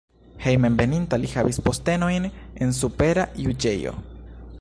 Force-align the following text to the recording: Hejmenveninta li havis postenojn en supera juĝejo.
Hejmenveninta 0.43 1.19
li 1.19 1.29
havis 1.33 1.59
postenojn 1.67 2.25
en 2.67 2.73
supera 2.79 3.27
juĝejo. 3.45 3.95